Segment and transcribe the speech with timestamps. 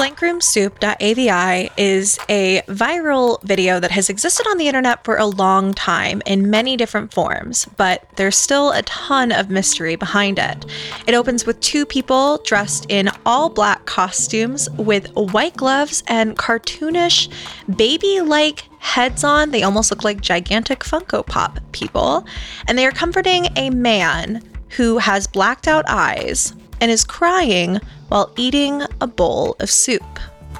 [0.00, 6.22] Blankroomsoup.avi is a viral video that has existed on the internet for a long time
[6.24, 10.64] in many different forms, but there's still a ton of mystery behind it.
[11.06, 17.28] It opens with two people dressed in all black costumes with white gloves and cartoonish
[17.76, 19.50] baby like heads on.
[19.50, 22.24] They almost look like gigantic Funko Pop people.
[22.66, 27.78] And they are comforting a man who has blacked out eyes and is crying
[28.08, 30.18] while eating a bowl of soup.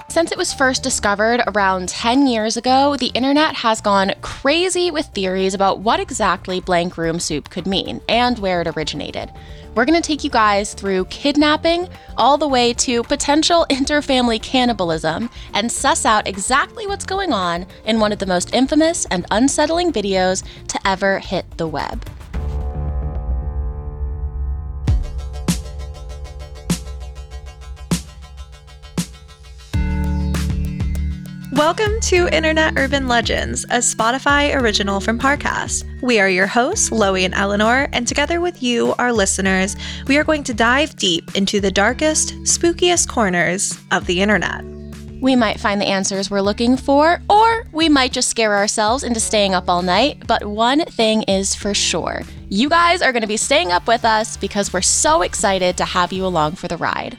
[0.09, 5.07] Since it was first discovered around 10 years ago, the internet has gone crazy with
[5.07, 9.31] theories about what exactly blank room soup could mean and where it originated.
[9.75, 15.31] We're going to take you guys through kidnapping all the way to potential interfamily cannibalism
[15.55, 19.93] and suss out exactly what's going on in one of the most infamous and unsettling
[19.93, 22.05] videos to ever hit the web.
[31.61, 35.85] Welcome to Internet Urban Legends, a Spotify original from Parcast.
[36.01, 40.25] We are your hosts, Loey and Eleanor, and together with you, our listeners, we are
[40.25, 44.65] going to dive deep into the darkest, spookiest corners of the internet.
[45.21, 49.21] We might find the answers we're looking for, or we might just scare ourselves into
[49.21, 50.27] staying up all night.
[50.27, 54.07] But one thing is for sure you guys are going to be staying up with
[54.07, 57.19] us because we're so excited to have you along for the ride.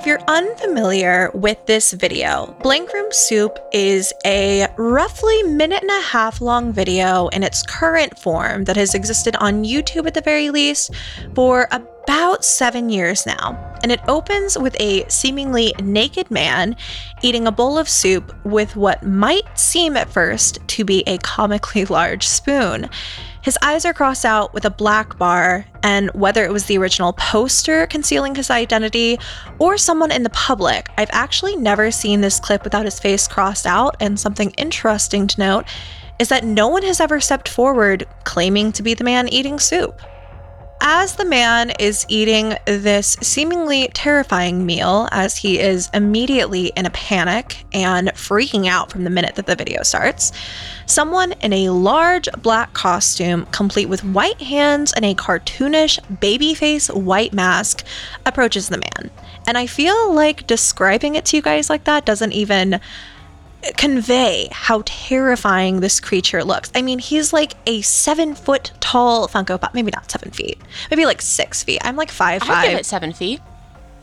[0.00, 6.00] If you're unfamiliar with this video, Blank Room Soup is a roughly minute and a
[6.00, 10.48] half long video in its current form that has existed on YouTube at the very
[10.48, 10.94] least
[11.34, 13.76] for about seven years now.
[13.82, 16.76] And it opens with a seemingly naked man
[17.20, 21.84] eating a bowl of soup with what might seem at first to be a comically
[21.90, 22.88] large spoon.
[23.42, 27.14] His eyes are crossed out with a black bar, and whether it was the original
[27.14, 29.18] poster concealing his identity
[29.58, 33.66] or someone in the public, I've actually never seen this clip without his face crossed
[33.66, 33.96] out.
[33.98, 35.64] And something interesting to note
[36.18, 40.02] is that no one has ever stepped forward claiming to be the man eating soup.
[40.82, 46.90] As the man is eating this seemingly terrifying meal, as he is immediately in a
[46.90, 50.32] panic and freaking out from the minute that the video starts,
[50.86, 56.88] someone in a large black costume, complete with white hands and a cartoonish baby face
[56.88, 57.84] white mask,
[58.24, 59.10] approaches the man.
[59.46, 62.80] And I feel like describing it to you guys like that doesn't even
[63.76, 66.70] convey how terrifying this creature looks.
[66.74, 69.74] I mean, he's like a seven foot tall Funko Pop.
[69.74, 70.58] Maybe not seven feet.
[70.90, 71.80] Maybe like six feet.
[71.82, 72.64] I'm like five five.
[72.64, 73.40] I'd give it seven feet.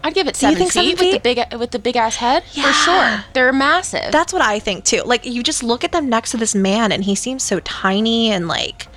[0.04, 2.44] I'd give it seven, feet, seven feet, with the big with the big ass head
[2.54, 2.64] Yeah.
[2.68, 3.26] for sure.
[3.34, 4.12] They're massive.
[4.12, 5.02] That's what I think too.
[5.04, 8.32] Like you just look at them next to this man, and he seems so tiny
[8.32, 8.88] and like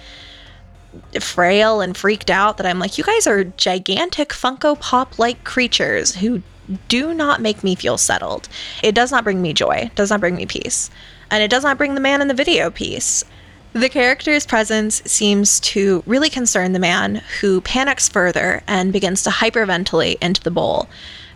[1.20, 6.16] frail and freaked out that I'm like, you guys are gigantic Funko Pop like creatures
[6.16, 6.43] who
[6.88, 8.48] do not make me feel settled.
[8.82, 10.91] It does not bring me joy, does not bring me peace,
[11.31, 13.25] and it does not bring the man in the video peace.
[13.72, 19.31] The character's presence seems to really concern the man, who panics further and begins to
[19.31, 20.88] hyperventilate into the bowl.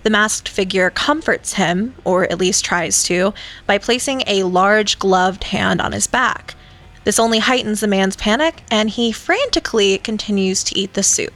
[0.03, 3.33] The masked figure comforts him, or at least tries to,
[3.67, 6.57] by placing a large gloved hand on his back.
[7.05, 11.33] This only heightens the man's panic, and he frantically continues to eat the soup.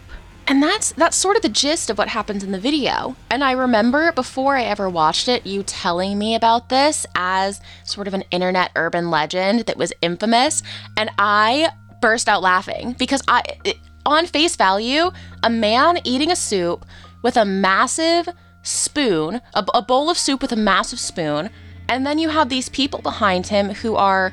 [0.48, 3.14] And that's that's sort of the gist of what happens in the video.
[3.30, 8.08] And I remember before I ever watched it, you telling me about this as sort
[8.08, 10.62] of an internet urban legend that was infamous,
[10.96, 15.10] and I burst out laughing because I it, on face value,
[15.42, 16.86] a man eating a soup
[17.22, 18.30] with a massive
[18.62, 21.50] spoon, a, a bowl of soup with a massive spoon,
[21.90, 24.32] and then you have these people behind him who are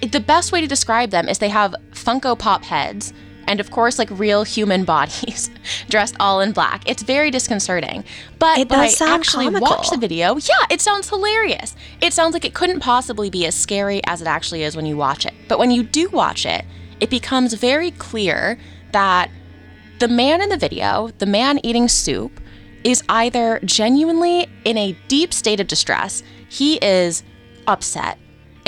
[0.00, 3.12] the best way to describe them is they have Funko Pop heads
[3.48, 5.50] and of course like real human bodies
[5.88, 6.88] dressed all in black.
[6.88, 8.04] It's very disconcerting.
[8.38, 9.68] But It when I actually comical.
[9.68, 11.74] watch the video, yeah, it sounds hilarious.
[12.00, 14.96] It sounds like it couldn't possibly be as scary as it actually is when you
[14.96, 15.34] watch it.
[15.48, 16.64] But when you do watch it,
[17.00, 18.58] it becomes very clear
[18.92, 19.30] that
[19.98, 22.40] the man in the video, the man eating soup,
[22.84, 27.22] is either genuinely in a deep state of distress, he is
[27.66, 28.18] upset.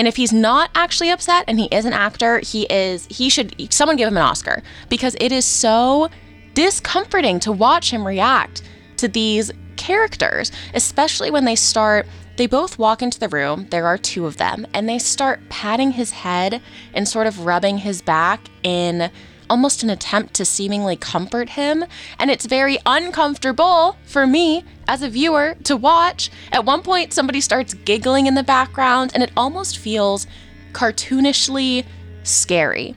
[0.01, 3.55] And if he's not actually upset and he is an actor, he is he should
[3.71, 4.63] someone give him an Oscar.
[4.89, 6.09] Because it is so
[6.55, 8.63] discomforting to watch him react
[8.97, 12.07] to these characters, especially when they start
[12.39, 15.93] they both walk into the room, there are two of them, and they start patting
[15.93, 16.63] his head
[16.95, 19.11] and sort of rubbing his back in
[19.51, 21.85] almost an attempt to seemingly comfort him.
[22.19, 26.31] And it's very uncomfortable for me as a viewer to watch.
[26.53, 30.27] At one point, somebody starts giggling in the background, and it almost feels
[30.73, 31.85] cartoonishly
[32.23, 32.95] scary.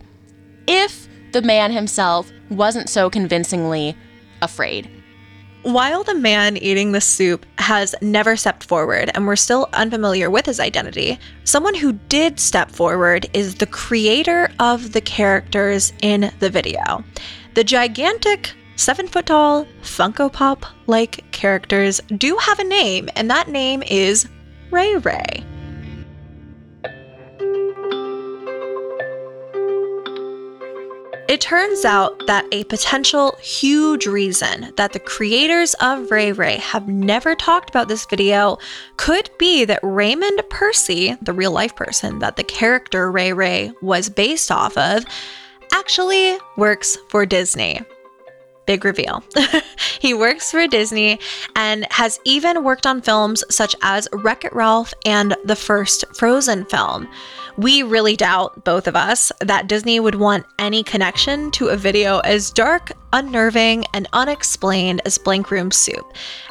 [0.68, 3.98] If the man himself wasn't so convincingly
[4.42, 5.03] afraid.
[5.64, 10.46] While the man eating the soup has never stepped forward and we're still unfamiliar with
[10.46, 16.50] his identity, someone who did step forward is the creator of the characters in the
[16.50, 17.02] video.
[17.54, 23.48] The gigantic, seven foot tall, Funko Pop like characters do have a name, and that
[23.48, 24.28] name is
[24.70, 25.46] Ray Ray.
[31.34, 36.88] It turns out that a potential huge reason that the creators of Ray Ray have
[36.88, 38.60] never talked about this video
[38.98, 44.12] could be that Raymond Persi, the real life person that the character Ray Ray was
[44.12, 45.06] based off of,
[45.74, 47.82] actually works for Disney.
[48.68, 49.24] Big reveal.
[50.00, 51.20] he works for Disney
[51.56, 56.66] and has even worked on films such as Wreck It Ralph and the first Frozen
[56.66, 57.10] film.
[57.58, 62.20] We really doubt, both of us, that Disney would want any connection to a video
[62.20, 66.04] as dark, unnerving, and unexplained as Blank Room Soup.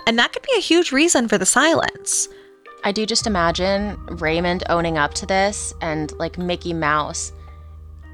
[0.07, 2.29] And that could be a huge reason for the silence.
[2.85, 7.33] I do just imagine Raymond owning up to this and like Mickey Mouse,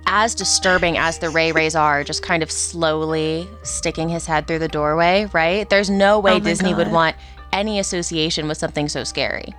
[0.07, 4.61] as disturbing as the Ray Rays are, just kind of slowly sticking his head through
[4.61, 5.69] the doorway, right?
[5.69, 7.17] There's no way Oh Disney would want
[7.53, 9.55] any association with something so scary.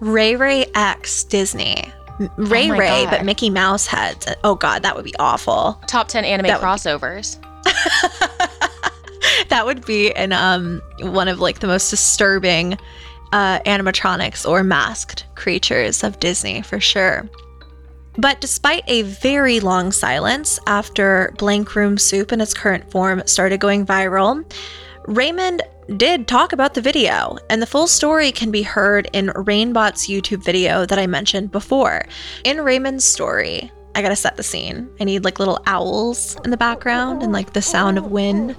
[0.00, 1.90] Ray Ray X Disney.
[2.18, 3.10] M- Ray Oh Ray, God.
[3.10, 4.26] but Mickey Mouse heads.
[4.44, 5.80] Oh god, that would be awful.
[5.86, 7.38] Top 10 anime That would be- crossovers.
[9.48, 12.78] that would be an um one of like the most disturbing
[13.32, 17.28] uh animatronics or masked creatures of Disney for sure.
[18.18, 23.60] But despite a very long silence after Blank Room Soup in its current form started
[23.60, 24.42] going viral,
[25.06, 25.60] Raymond
[25.96, 30.44] did talk about the video, and the full story can be heard in Reignbot's YouTube
[30.44, 32.04] video that I mentioned before.
[32.44, 34.88] In Raymond's story, I gotta set the scene.
[35.00, 38.56] I need like little owls in the background and like the sound of wind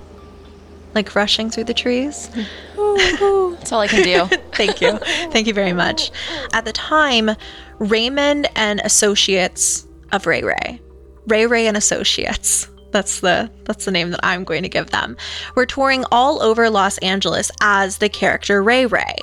[0.96, 2.30] like rushing through the trees.
[2.76, 4.26] That's all I can do.
[4.54, 4.98] Thank you.
[5.32, 6.12] Thank you very much.
[6.54, 7.32] At the time,
[7.78, 10.82] Raymond and Associates of Ray Ray,
[11.28, 12.68] Ray Ray and Associates.
[12.92, 15.18] That's the that's the name that I'm going to give them.
[15.56, 19.16] We're touring all over Los Angeles as the character Ray Ray,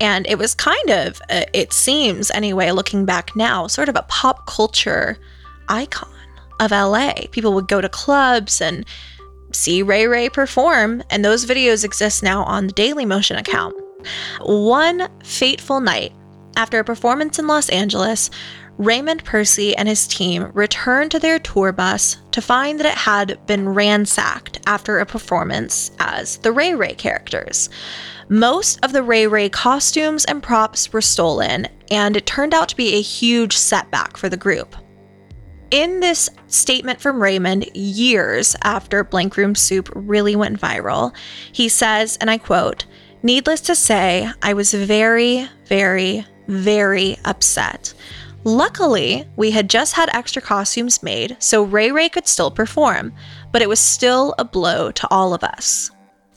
[0.00, 4.02] and it was kind of, uh, it seems anyway, looking back now, sort of a
[4.08, 5.18] pop culture
[5.68, 6.10] icon
[6.60, 7.14] of LA.
[7.30, 8.84] People would go to clubs and
[9.52, 13.74] see Ray Ray perform, and those videos exist now on the Daily Motion account.
[14.40, 16.12] One fateful night,
[16.56, 18.30] after a performance in Los Angeles,
[18.78, 23.44] Raymond Persi and his team returned to their tour bus to find that it had
[23.46, 27.68] been ransacked after a performance as the Ray Ray characters.
[28.28, 32.76] Most of the Ray Ray costumes and props were stolen, and it turned out to
[32.76, 34.74] be a huge setback for the group.
[35.70, 41.14] In this statement from Raymond, years after Blank Room Soup really went viral,
[41.50, 42.86] he says, and I quote,
[43.22, 47.94] Needless to say, I was very, very, very upset.
[48.44, 53.12] Luckily, we had just had extra costumes made, so Ray Ray could still perform,
[53.52, 55.90] but it was still a blow to all of us.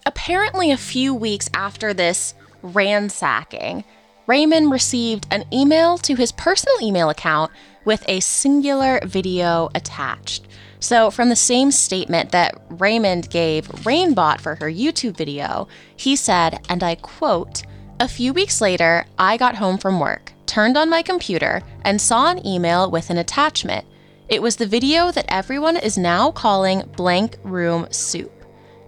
[0.06, 3.84] Apparently, a few weeks after this ransacking,
[4.28, 7.52] Raymond received an email to his personal email account
[7.86, 10.48] with a singular video attached.
[10.80, 16.64] So, from the same statement that Raymond gave Reignbot for her YouTube video, he said,
[16.70, 17.64] and I quote,
[18.00, 22.30] A few weeks later, I got home from work, turned on my computer, and saw
[22.30, 23.86] an email with an attachment.
[24.28, 28.32] It was the video that everyone is now calling Blank Room Soup.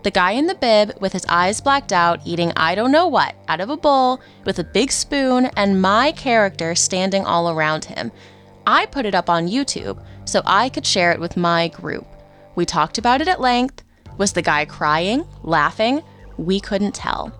[0.03, 3.35] The guy in the bib with his eyes blacked out eating I don't know what
[3.47, 8.11] out of a bowl with a big spoon and my character standing all around him.
[8.65, 12.07] I put it up on YouTube so I could share it with my group.
[12.55, 13.83] We talked about it at length.
[14.17, 16.01] Was the guy crying, laughing?
[16.37, 17.31] We couldn't tell.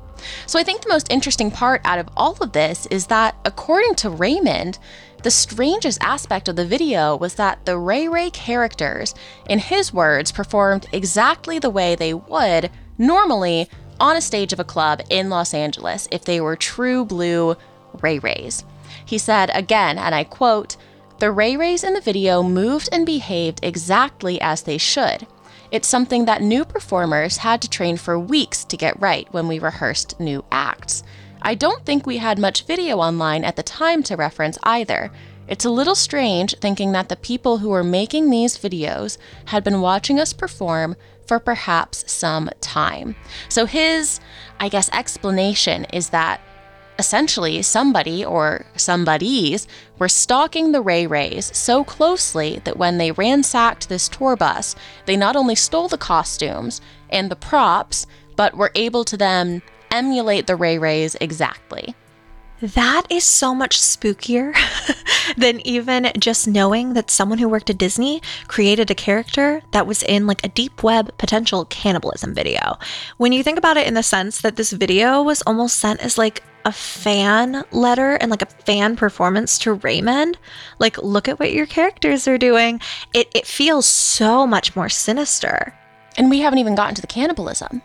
[0.46, 3.96] So I think the most interesting part out of all of this is that, according
[3.96, 4.80] to Raymond,
[5.24, 9.16] the strangest aspect of the video was that the Ray Ray characters,
[9.50, 13.70] in his words, performed exactly the way they would normally
[14.00, 17.56] on a stage of a club in Los Angeles if they were true blue
[18.02, 18.64] Ray Rays.
[19.06, 20.78] He said again, and I quote,
[21.20, 25.26] the Ray Rays in the video moved and behaved exactly as they should.
[25.70, 29.60] It's something that new performers had to train for weeks to get right when we
[29.60, 31.04] rehearsed new acts.
[31.42, 35.12] I don't think we had much video online at the time to reference either.
[35.48, 39.82] It's a little strange thinking that the people who were making these videos had been
[39.82, 40.96] watching us perform
[41.26, 43.16] for perhaps some time.
[43.50, 44.20] So his,
[44.60, 46.42] I guess, explanation is that
[47.00, 49.68] essentially somebody or somebodies
[50.00, 54.76] were stalking the Ray Rays so closely that when they ransacked this tour bus,
[55.06, 59.62] they not only stole the costumes and the props, but were able to then
[59.92, 61.96] emulate the Ray Rays exactly.
[62.60, 64.56] That is so much spookier
[65.38, 70.02] than even just knowing that someone who worked at Disney created a character that was
[70.02, 72.80] in like a deep web potential cannibalism video.
[73.18, 76.18] When you think about it in the sense that this video was almost sent as
[76.18, 80.38] like a fan letter and like a fan performance to Raymond,
[80.80, 82.82] like look at what your characters are doing.
[83.14, 85.74] It it feels so much more sinister.
[86.18, 87.82] And we haven't even gotten to the cannibalism.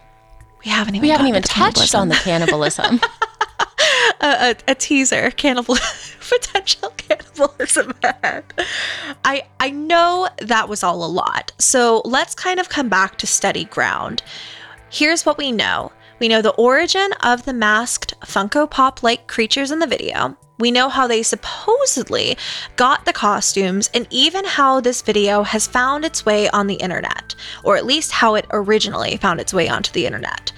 [0.65, 3.01] We haven't even We haven't even to touched on the cannibalism.
[4.21, 5.77] a, a, a teaser cannibal
[6.29, 8.43] potential cannibalism ad.
[9.25, 11.53] I I know that was all a lot.
[11.61, 14.25] So let's kind of come back to steady ground.
[14.91, 15.93] Here's what we know.
[16.23, 20.37] We know the origin of the masked Funko Pop like creatures in the video.
[20.57, 22.37] We know how they supposedly
[22.77, 27.35] got the costumes and even how this video has found its way on the internet,
[27.65, 30.53] or at least how it originally found its way onto the internet.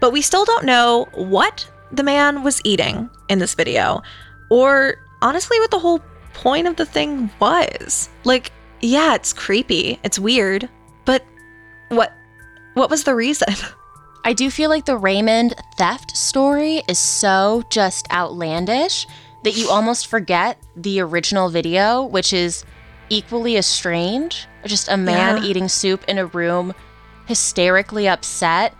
[0.00, 4.00] But we still don't know what the man was eating in this video,
[4.48, 6.00] or honestly, what the whole
[6.32, 8.08] point of the thing was.
[8.24, 8.50] Like,
[8.80, 10.70] yeah, it's creepy, it's weird,
[11.04, 11.22] but
[11.90, 12.14] what
[12.72, 13.54] what was the reason?
[14.24, 19.06] I do feel like the Raymond theft story is so just outlandish
[19.42, 22.64] that you almost forget the original video, which is
[23.08, 24.46] equally as strange.
[24.64, 25.42] Just a man Yeah.
[25.42, 26.72] eating soup in a room,
[27.26, 28.74] hysterically upset.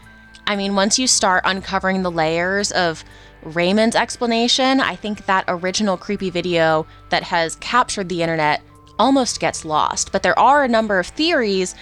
[0.46, 3.04] I mean, once you start uncovering the layers of
[3.42, 8.62] Raymond's explanation, I think that original creepy video that has captured the internet
[8.96, 10.12] almost gets lost.
[10.12, 11.74] But there are a number of theories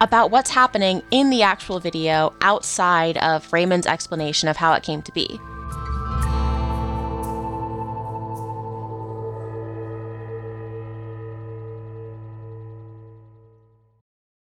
[0.00, 5.02] about what's happening in the actual video outside of Raymond's explanation of how it came
[5.02, 5.40] to be.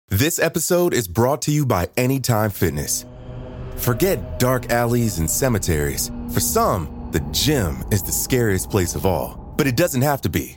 [0.09, 3.05] This episode is brought to you by Anytime Fitness.
[3.77, 6.11] Forget dark alleys and cemeteries.
[6.33, 10.31] For some, the gym is the scariest place of all, but it doesn't have to
[10.31, 10.57] be.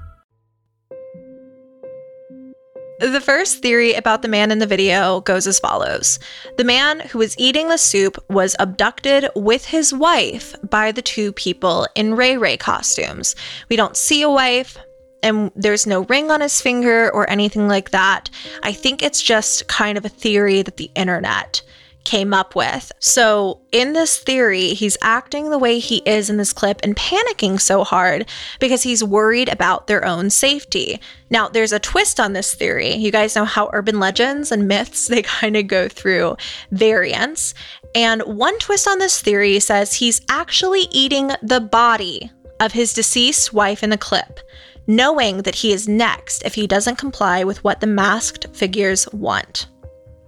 [3.01, 6.19] The first theory about the man in the video goes as follows
[6.57, 11.31] The man who was eating the soup was abducted with his wife by the two
[11.31, 13.35] people in Ray Ray costumes.
[13.69, 14.77] We don't see a wife,
[15.23, 18.29] and there's no ring on his finger or anything like that.
[18.61, 21.63] I think it's just kind of a theory that the internet
[22.03, 22.91] came up with.
[22.99, 27.59] So, in this theory, he's acting the way he is in this clip and panicking
[27.59, 28.27] so hard
[28.59, 30.99] because he's worried about their own safety.
[31.29, 32.93] Now, there's a twist on this theory.
[32.95, 36.37] You guys know how urban legends and myths they kind of go through
[36.71, 37.53] variants.
[37.93, 43.53] And one twist on this theory says he's actually eating the body of his deceased
[43.53, 44.39] wife in the clip,
[44.87, 49.67] knowing that he is next if he doesn't comply with what the masked figures want.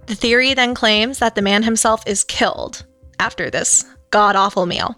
[0.06, 2.84] The theory then claims that the man himself is killed
[3.18, 4.94] after this god awful meal.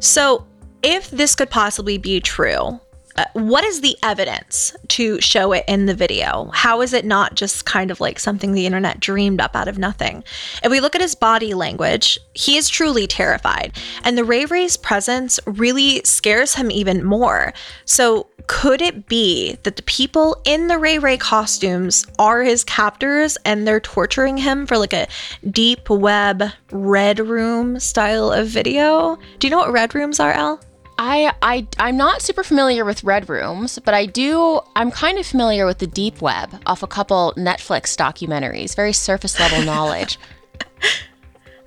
[0.00, 0.46] So,
[0.82, 2.78] if this could possibly be true,
[3.16, 6.50] uh, what is the evidence to show it in the video?
[6.52, 9.78] How is it not just kind of like something the internet dreamed up out of
[9.78, 10.24] nothing?
[10.62, 14.76] If we look at his body language, he is truly terrified, and the Ray Ray's
[14.76, 17.52] presence really scares him even more.
[17.84, 23.38] So, could it be that the people in the Ray Ray costumes are his captors
[23.44, 25.08] and they're torturing him for like a
[25.50, 29.16] deep web red room style of video?
[29.38, 30.60] Do you know what red rooms are, Al?
[31.06, 35.26] I, I I'm not super familiar with red rooms, but I do I'm kind of
[35.26, 40.18] familiar with the deep web off a couple Netflix documentaries, very surface level knowledge.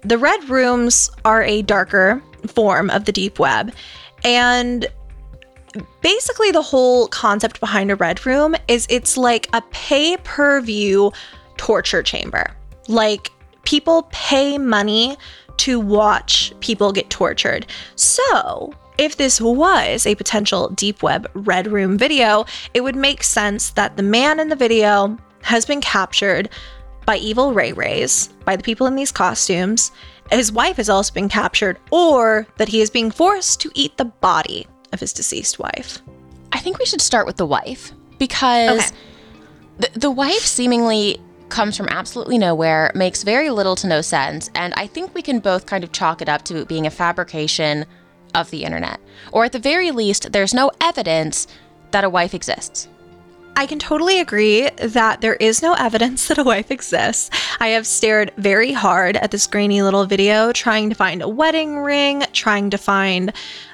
[0.01, 3.73] The red rooms are a darker form of the deep web
[4.23, 4.87] and
[6.01, 11.13] basically the whole concept behind a red room is it's like a pay-per-view
[11.57, 12.47] torture chamber.
[12.87, 13.29] Like
[13.65, 15.15] people pay money
[15.57, 17.65] to watch people get tortured.
[17.95, 23.71] So, if this was a potential deep web red room video, it would make sense
[23.71, 26.49] that the man in the video has been captured
[27.05, 29.91] by evil Ray Rays, by the people in these costumes.
[30.31, 34.05] His wife has also been captured, or that he is being forced to eat the
[34.05, 36.01] body of his deceased wife.
[36.51, 38.95] I think we should start with the wife because Okay.
[39.77, 44.73] the, the wife seemingly comes from absolutely nowhere, makes very little to no sense, and
[44.75, 47.85] I think we can both kind of chalk it up to it being a fabrication
[48.35, 48.99] of the internet.
[49.31, 51.47] Or at the very least, there's no evidence
[51.91, 52.87] that a wife exists.
[53.55, 57.31] I can totally agree that there is no evidence that a wife exists.
[57.59, 61.79] I have stared very hard at this grainy little video, trying to find a wedding
[61.79, 63.33] ring, trying to find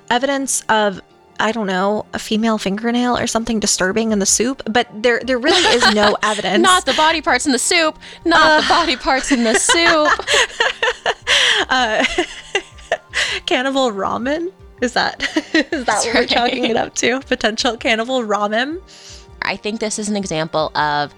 [0.10, 1.02] evidence of
[1.40, 5.40] I don't know, a female fingernail or something disturbing in the soup, but there there
[5.40, 6.62] really is no evidence.
[6.62, 8.70] Not the body parts in the soup, not the uh.
[8.70, 10.10] body parts in the soup.
[11.70, 12.04] Uh,
[13.46, 14.52] cannibal ramen.
[14.82, 15.24] Is that
[15.54, 16.30] is that what we're right.
[16.30, 17.20] chalking it up to?
[17.22, 18.82] Potential cannibal ramen.
[19.42, 21.14] I think this is an example of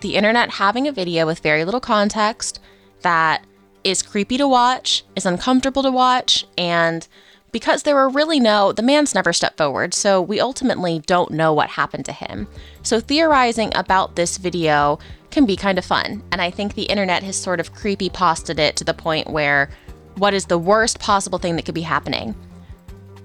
[0.00, 2.60] the internet having a video with very little context
[3.02, 3.44] that
[3.84, 7.06] is creepy to watch, is uncomfortable to watch, and
[7.52, 11.52] because there were really no, the man's never stepped forward, so we ultimately don't know
[11.52, 12.48] what happened to him.
[12.82, 14.98] So theorizing about this video
[15.30, 18.58] can be kind of fun, and I think the internet has sort of creepy pasted
[18.58, 19.70] it to the point where
[20.16, 22.34] what is the worst possible thing that could be happening?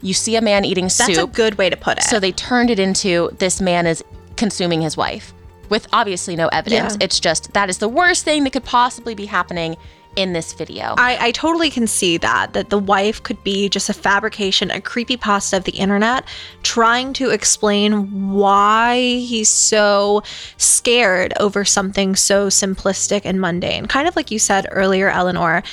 [0.01, 1.07] You see a man eating That's soup.
[1.15, 2.03] That's a good way to put it.
[2.03, 4.03] So they turned it into this man is
[4.35, 5.33] consuming his wife
[5.69, 6.93] with obviously no evidence.
[6.93, 7.05] Yeah.
[7.05, 9.75] It's just that is the worst thing that could possibly be happening
[10.17, 10.95] in this video.
[10.97, 14.81] I, I totally can see that that the wife could be just a fabrication, a
[14.81, 16.25] creepy pasta of the internet,
[16.63, 20.23] trying to explain why he's so
[20.57, 23.85] scared over something so simplistic and mundane.
[23.85, 25.63] Kind of like you said earlier, Eleanor.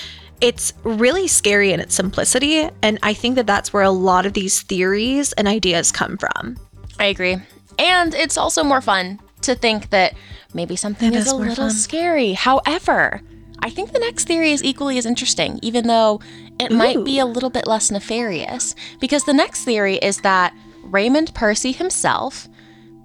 [0.41, 4.35] It's really scary in its simplicity, and I think that that's where a lot of
[4.35, 6.59] these theories and ideas come from.
[6.99, 7.39] I agree.
[7.79, 10.15] And it's also more fun to think that
[10.53, 11.71] maybe something It is, is a little fun.
[11.71, 12.33] scary.
[12.35, 13.23] However,
[13.61, 16.21] I think the next theory is equally as interesting, even though
[16.59, 18.75] it might be a little bit less nefarious.
[19.01, 22.49] Because the next theory is that Raymond Persi himself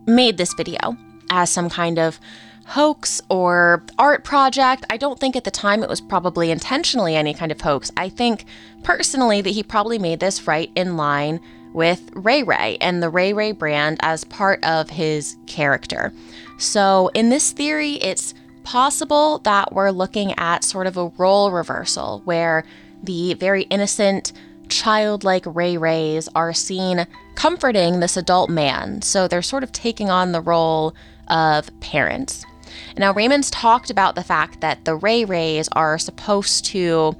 [0.06, 0.98] made this video
[1.30, 2.20] as some kind of
[2.66, 4.86] hoax or art project.
[4.90, 7.92] I don't think at the time it was probably intentionally any kind of hoax.
[7.98, 8.46] I think
[8.84, 11.40] personally that he probably made this right in line
[11.74, 16.14] with Ray Ray and the Ray Ray brand as part of his character.
[16.58, 18.34] So, in this theory, it's
[18.64, 22.64] possible that we're looking at sort of a role reversal where
[23.04, 24.34] the very innocent,
[24.68, 29.02] childlike Ray Rays are seen comforting this adult man.
[29.02, 30.94] So they're sort of taking on the role
[31.28, 32.46] of parents.
[32.98, 37.16] Now, Raymond's talked about the fact that the Ray Rays are supposed to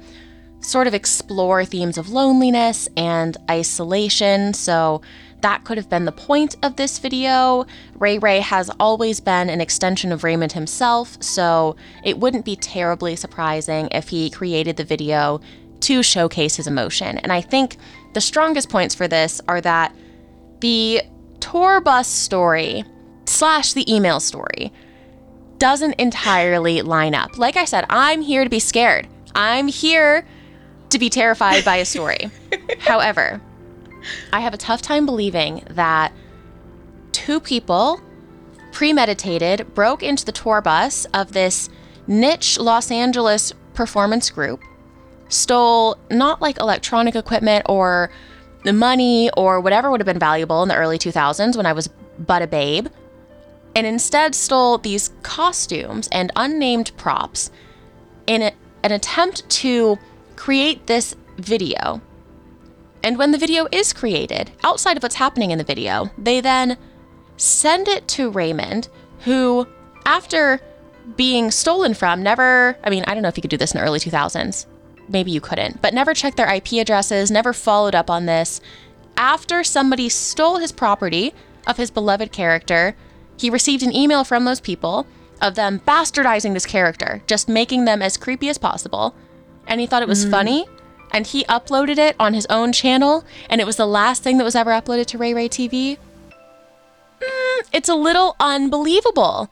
[0.60, 4.52] sort of explore themes of loneliness and isolation.
[4.52, 5.00] So
[5.42, 7.66] that could have been the point of this video.
[7.94, 13.16] Ray Ray has always been an extension of Raymond himself, so it wouldn't be terribly
[13.16, 15.40] surprising if he created the video
[15.80, 17.18] to showcase his emotion.
[17.18, 17.76] And I think
[18.12, 19.94] the strongest points for this are that
[20.60, 21.02] the
[21.40, 22.84] tour bus story
[23.26, 24.72] slash the email story
[25.58, 27.38] doesn't entirely line up.
[27.38, 29.06] Like I said, I'm here to be scared.
[29.34, 30.26] I'm here
[30.90, 32.30] to be terrified by a story.
[32.80, 33.40] However,
[34.32, 36.12] I have a tough time believing that
[37.12, 38.00] two people
[38.72, 41.68] premeditated broke into the tour bus of this
[42.06, 44.62] niche Los Angeles performance group,
[45.28, 48.10] stole not like electronic equipment or
[48.64, 51.88] the money or whatever would have been valuable in the early 2000s when I was
[52.18, 52.88] but a babe,
[53.74, 57.50] and instead stole these costumes and unnamed props
[58.26, 59.98] in a, an attempt to
[60.36, 62.00] create this video
[63.02, 66.76] And when the video is created, outside of what's happening in the video, they then
[67.36, 68.88] send it to Raymond,
[69.20, 69.66] who,
[70.04, 70.60] after
[71.16, 73.80] being stolen from, never, I mean, I don't know if you could do this in
[73.80, 74.66] the early 2000s.
[75.08, 78.60] Maybe you couldn't, but never checked their IP addresses, never followed up on this.
[79.16, 81.34] After somebody stole his property
[81.66, 82.94] of his beloved character,
[83.36, 85.06] he received an email from those people
[85.40, 89.14] of them bastardizing this character, just making them as creepy as possible.
[89.66, 90.30] And he thought it was mm.
[90.30, 90.66] funny,
[91.12, 94.44] and he uploaded it on his own channel, and it was the last thing that
[94.44, 95.98] was ever uploaded to Ray Ray TV.
[97.20, 99.50] Mm, it's a little unbelievable.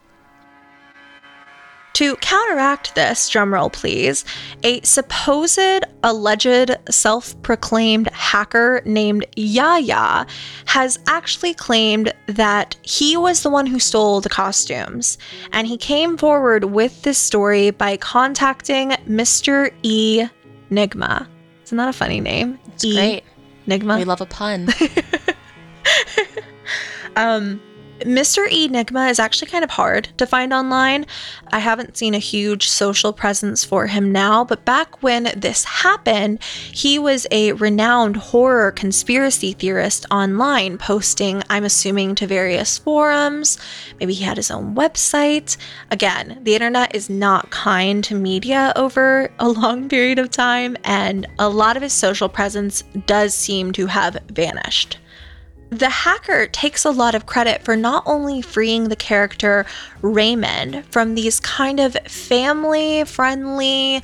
[1.99, 4.23] To counteract this, drumroll please,
[4.63, 10.25] a supposed alleged self proclaimed hacker named Yaya
[10.65, 15.17] has actually claimed that he was the one who stole the costumes.
[15.51, 19.73] And he came forward with this story by contacting Mr.
[19.83, 20.25] E.
[20.71, 21.27] Nigma.
[21.69, 22.57] Isn't that a funny name?
[22.73, 22.95] It's E.
[22.95, 23.23] great.
[23.67, 23.99] Nigma.
[23.99, 24.69] We love a pun.
[27.15, 27.59] Um,
[28.01, 28.49] Mr.
[28.49, 31.05] Enigma is actually kind of hard to find online.
[31.51, 36.41] I haven't seen a huge social presence for him now, but back when this happened,
[36.43, 43.57] he was a renowned horror conspiracy theorist online, posting, I'm assuming, to various forums.
[43.99, 45.57] Maybe he had his own website.
[45.91, 51.27] Again, the internet is not kind to media over a long period of time, and
[51.37, 54.97] a lot of his social presence does seem to have vanished.
[55.69, 59.65] The hacker takes a lot of credit for not only freeing the character
[60.01, 64.01] Raymond from these kind of family friendly,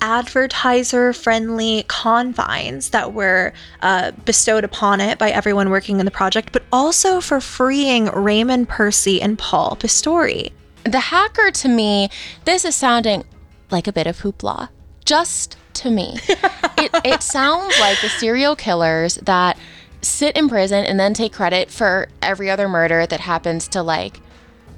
[0.00, 6.52] advertiser friendly confines that were uh, bestowed upon it by everyone working in the project,
[6.52, 10.50] but also for freeing Raymond Persi and Paul Pistori.
[10.84, 12.10] the hacker to me,
[12.44, 13.24] this is sounding
[13.70, 14.68] like a bit of hoopla.
[15.04, 16.18] Just to me.
[16.28, 19.56] it, it sounds like the serial killers that
[20.04, 24.20] sit in prison and then take credit for every other murder that happens to, like,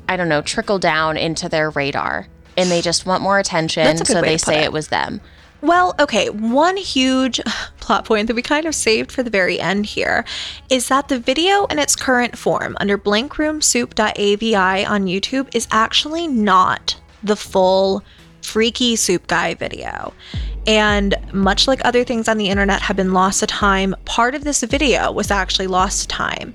[0.09, 2.29] I don't know, trickle down into their radar.
[2.57, 4.65] And they just want more attention, That's a good so they say it.
[4.65, 5.21] it was them.
[5.61, 7.41] Well, okay, one huge
[7.81, 10.25] plot point that we kind of saved for the very end here
[10.71, 14.55] is that the video in its current form under blankroomsoup.avi
[14.87, 18.03] on YouTube is actually not the full
[18.43, 20.13] freaky soup guy video.
[20.67, 24.45] And much like other things on the internet have been lost to time, part of
[24.45, 26.55] this video was actually lost to time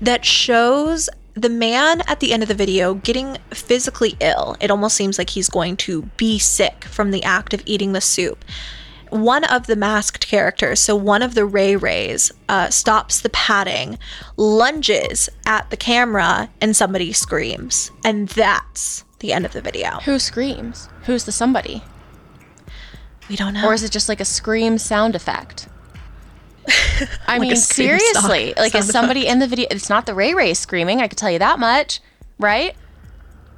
[0.00, 4.56] that shows the man at the end of the video getting physically ill.
[4.60, 8.00] It almost seems like he's going to be sick from the act of eating the
[8.00, 8.44] soup.
[9.10, 13.98] One of the masked characters, so one of the Ray Rays, uh, stops the padding,
[14.36, 17.92] lunges at the camera, and somebody screams.
[18.04, 20.00] And that's the end of the video.
[20.00, 20.88] Who screams?
[21.04, 21.82] Who's the somebody?
[23.28, 23.66] We don't know.
[23.66, 25.68] Or is it just like a scream sound effect?
[27.26, 29.66] I Like mean, seriously, like is somebody in the video?
[29.70, 31.00] It's not the Ray Ray screaming.
[31.00, 32.00] I could tell you that much,
[32.38, 32.74] right?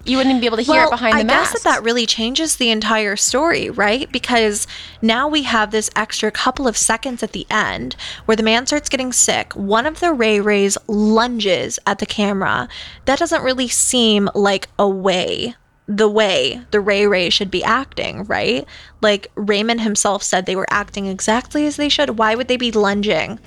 [0.05, 1.64] You wouldn't even be able to hear it behind I the guess mask.
[1.64, 4.11] that that really changes the entire story, right?
[4.12, 4.68] Because
[5.02, 8.88] now we have this extra couple of seconds at the end where the man starts
[8.88, 9.52] getting sick.
[9.55, 12.68] One of the Ray Rays lunges at the camera.
[13.07, 15.57] That doesn't really seem like a way,
[15.88, 18.66] the way the Ray Ray should be acting, right?
[19.01, 22.18] Like Raymond himself said they were acting exactly as they should.
[22.18, 23.38] Why would they be lunging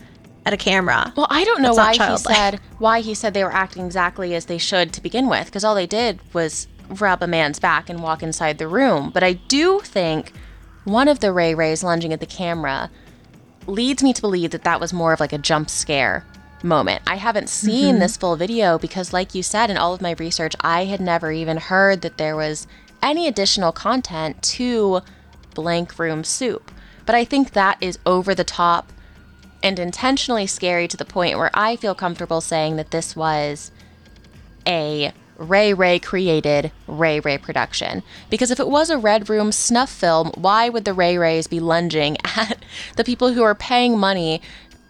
[0.46, 1.14] at a camera?
[1.18, 4.46] Well, I don't know why he said why he said they were acting exactly as
[4.46, 8.02] they should to begin with, because all they did was rub a man's back and
[8.02, 9.12] walk inside the room.
[9.14, 10.32] But I do think
[10.86, 12.90] one of the Ray Rays lunging at the camera
[13.68, 16.26] leads me to believe that that was more of like a jump scare
[16.64, 17.02] moment.
[17.08, 18.00] I haven't seen Mm-hmm.
[18.00, 21.32] this full video because, like you said, in all of my research, I had never
[21.32, 22.68] even heard that there was
[23.02, 25.02] any additional content to
[25.54, 26.72] Blank Room Soup.
[27.06, 28.92] But I think that is over the top
[29.64, 33.72] and intentionally scary to the point where I feel comfortable saying that this was
[34.68, 38.04] a Ray Ray created Ray Ray production.
[38.30, 41.60] Because if it was a Red Room snuff film, why would the Ray Rays be
[41.62, 42.58] lunging at
[42.98, 44.42] the people who are paying money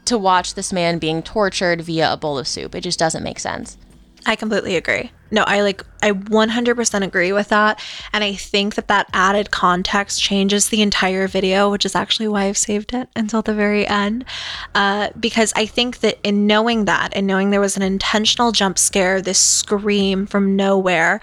[0.10, 2.76] to watch this man being tortured via a bowl of soup?
[2.76, 3.78] It just doesn't make sense.
[4.26, 5.12] I completely agree.
[5.32, 7.82] No, I like I 100% agree with that
[8.14, 12.46] and I think that that added context changes the entire video, which is actually why
[12.46, 14.26] I've saved it until the very end.
[14.76, 18.78] Uh, because I think that in knowing that and knowing there was an intentional jump
[18.78, 21.22] scare, this scream from nowhere,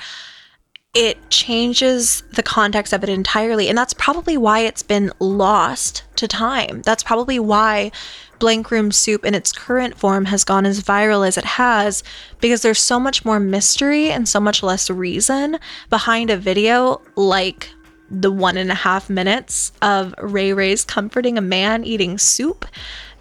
[0.96, 3.68] it changes the context of it entirely.
[3.68, 6.80] And that's probably why it's been lost to time.
[6.86, 7.92] That's probably why
[8.38, 12.02] Blank Room Soup in its current form has gone as viral as it has,
[12.40, 15.58] because there's so much more mystery and so much less reason
[15.90, 17.68] behind a video like
[18.10, 22.64] the one and a half minutes of Ray Ray's comforting a man eating soup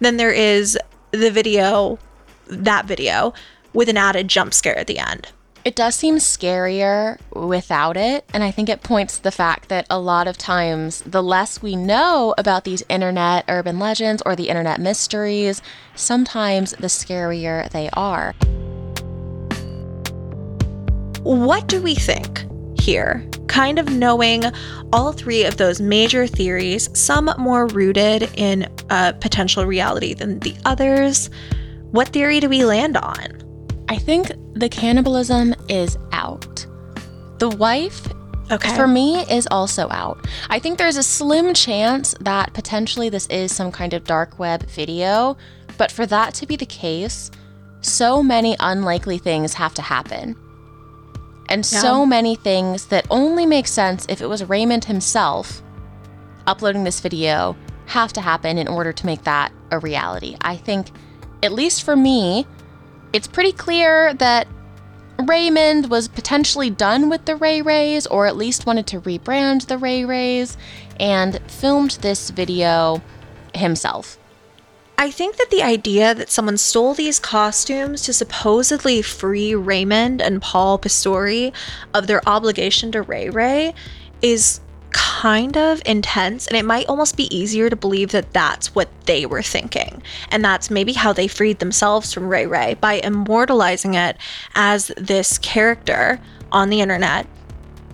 [0.00, 0.78] than there is
[1.10, 1.98] the video,
[2.46, 3.34] that video,
[3.74, 5.30] with an added jump scare at the end.
[5.66, 8.24] It does seem scarier without it.
[8.32, 11.60] And I think it points to the fact that a lot of times, the less
[11.60, 15.60] we know about these internet urban legends or the internet mysteries,
[15.96, 18.32] sometimes the scarier they are.
[21.24, 22.46] What do we think
[22.80, 23.28] here?
[23.48, 24.44] Kind of knowing
[24.92, 30.54] all three of those major theories, some more rooted in a potential reality than the
[30.64, 31.28] others.
[31.90, 33.42] What theory do we land on?
[33.88, 36.66] I think the cannibalism is out.
[37.38, 38.08] The wife,
[38.50, 38.74] Okay.
[38.74, 40.26] for me, is also out.
[40.48, 44.64] I think there's a slim chance that potentially this is some kind of dark web
[44.70, 45.36] video,
[45.76, 47.30] but for that to be the case,
[47.82, 50.36] so many unlikely things have to happen.
[51.48, 55.62] And so many things that only make sense if it was Raymond himself
[56.46, 60.36] uploading this video have to happen in order to make that a reality.
[60.40, 60.88] I think,
[61.42, 62.46] at least for me,
[63.12, 64.46] it's pretty clear that
[65.24, 69.78] Raymond was potentially done with the Ray Rays, or at least wanted to rebrand the
[69.78, 70.56] Ray Rays,
[71.00, 73.02] and filmed this video
[73.54, 74.18] himself.
[74.98, 80.40] I think that the idea that someone stole these costumes to supposedly free Raymond and
[80.40, 81.52] Paul Pistori
[81.92, 83.74] of their obligation to Ray Ray
[84.22, 84.60] is
[85.26, 89.26] kind of intense and it might almost be easier to believe that that's what they
[89.26, 90.00] were thinking.
[90.30, 94.16] And that's maybe how they freed themselves from Ray Ray by immortalizing it
[94.54, 96.20] as this character
[96.52, 97.26] on the internet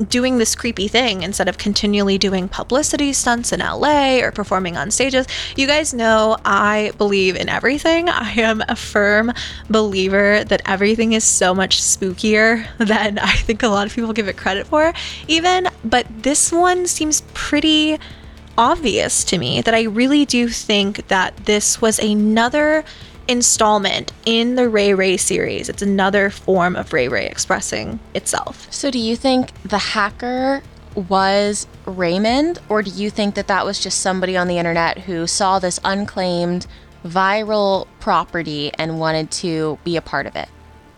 [0.05, 4.91] doing this creepy thing instead of continually doing publicity stunts in LA or performing on
[4.91, 5.27] stages.
[5.57, 8.09] You guys know I believe in everything.
[8.09, 9.33] I am a firm
[9.69, 14.29] believer that everything is so much spookier than I think a lot of people give
[14.29, 14.93] it credit for,
[15.29, 15.69] even.
[15.85, 17.99] But this one seems pretty
[18.59, 22.85] obvious to me that I really do think that this was another
[23.33, 25.69] installment in the Ray Ray series.
[25.69, 28.69] It's another form of Ray Ray expressing itself.
[28.71, 30.63] So, do you think the hacker
[30.95, 35.27] was Raymond, or do you think that that was just somebody on the internet who
[35.27, 36.67] saw this unclaimed
[37.05, 40.49] viral property and wanted to be a part of it?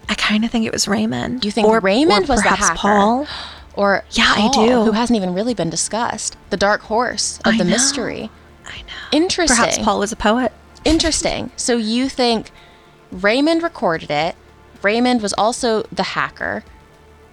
[0.09, 1.45] I kind of think it was Raymond.
[1.45, 2.77] You think or, Raymond was the hacker?
[2.77, 3.27] Paul?
[3.75, 4.85] Or Yeah, I do.
[4.85, 6.37] Who hasn't even really been discussed?
[6.51, 7.71] The dark horse of I the know.
[7.71, 8.31] mystery.
[8.67, 9.09] I know.
[9.13, 9.57] Interesting.
[9.57, 10.53] Perhaps Paul was a poet.
[10.85, 11.51] Interesting.
[11.57, 12.51] So you think
[13.11, 14.37] Raymond recorded it.
[14.83, 16.65] Raymond was also the hacker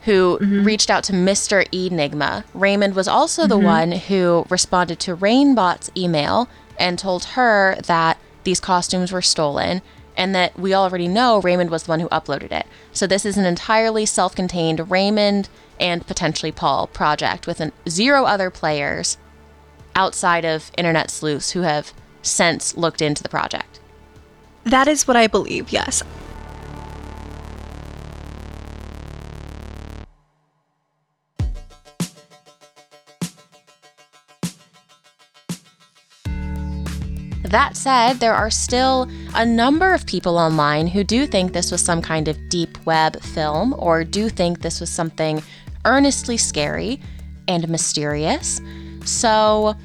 [0.04, 0.64] who mm-hmm.
[0.64, 1.68] reached out to Mr.
[1.72, 2.46] Enigma.
[2.54, 3.66] Raymond was also the mm-hmm.
[3.66, 6.48] one who responded to Reignbot's email
[6.80, 9.82] and told her that these costumes were stolen
[10.18, 12.66] and that we already know Raymond was the one who uploaded it.
[12.92, 18.50] So this is an entirely self-contained Raymond and potentially Paul project with an, zero other
[18.50, 19.18] players
[19.96, 23.80] outside of internet sleuths who have since looked into the project.
[24.64, 26.04] That is what I believe, yes.
[37.52, 41.82] That said, there are still a number of people online who do think this was
[41.82, 45.44] some kind of deep web film or do think this was something
[45.84, 47.02] earnestly scary
[47.50, 48.62] and mysterious.
[49.04, 49.76] So,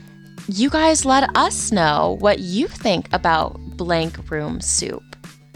[0.49, 5.03] you guys let us know what you think about Blank Room Soup.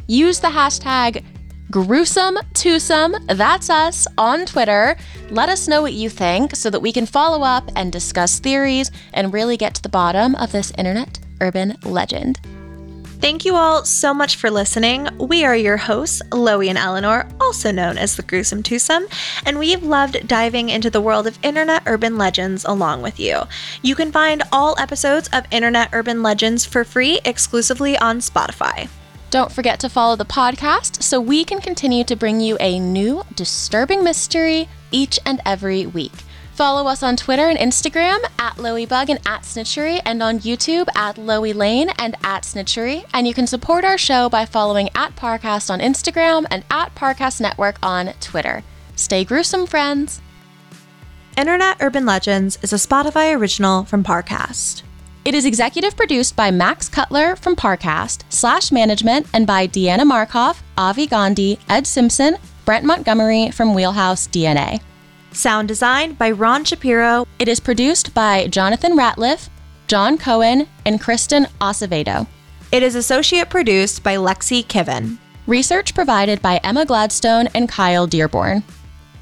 [0.06, 1.24] Use the hashtag
[1.70, 4.96] gruesome twosome, that's us, on Twitter.
[5.30, 8.90] Let us know what you think so that we can follow up and discuss theories
[9.12, 12.40] and really get to the bottom of this internet urban legend.
[13.20, 15.06] Thank you all so much for listening.
[15.18, 19.06] We are your hosts, Loey and Eleanor, also known as the Gruesome Twosome,
[19.44, 23.42] and we've loved diving into the world of internet urban legends along with you.
[23.82, 28.88] You can find all episodes of Internet Urban Legends for free exclusively on Spotify.
[29.28, 33.22] Don't forget to follow the podcast so we can continue to bring you a new
[33.34, 36.24] disturbing mystery each and every week.
[36.60, 41.16] Follow us on Twitter and Instagram at LoeyBug and at Snitchery, and on YouTube at
[41.16, 43.06] Loey Lane and at Snitchery.
[43.14, 47.40] And you can support our show by following at Parcast on Instagram and at Parcast
[47.40, 48.62] Network on Twitter.
[48.94, 50.20] Stay gruesome, friends.
[51.34, 54.82] Internet Urban Legends is a Spotify original from Parcast.
[55.24, 60.62] It is executive produced by Max Cutler from Parcast, slash management, and by Deanna Markov,
[60.76, 64.82] Avi Gandhi, Ed Simpson, Brent Montgomery from Wheelhouse DNA.
[65.32, 67.26] Sound design by Ron Shapiro.
[67.38, 69.48] It is produced by Jonathan Ratliff,
[69.86, 72.26] John Cohen, and Kristen Acevedo.
[72.72, 75.18] It is associate produced by Lexi Kiven.
[75.46, 78.62] Research provided by Emma Gladstone and Kyle Dearborn.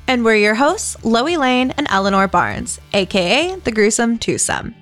[0.06, 4.74] And we're your hosts, Loey Lane and Eleanor Barnes, aka the Gruesome Twosome.